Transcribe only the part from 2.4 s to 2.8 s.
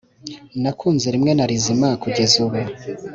ubu